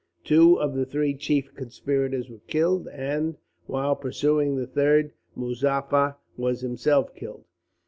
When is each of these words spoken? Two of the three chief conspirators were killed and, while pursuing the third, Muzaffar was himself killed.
Two 0.23 0.59
of 0.59 0.73
the 0.73 0.83
three 0.83 1.13
chief 1.13 1.53
conspirators 1.53 2.27
were 2.27 2.41
killed 2.47 2.87
and, 2.87 3.37
while 3.67 3.95
pursuing 3.95 4.55
the 4.55 4.65
third, 4.65 5.13
Muzaffar 5.35 6.15
was 6.35 6.61
himself 6.61 7.13
killed. 7.13 7.45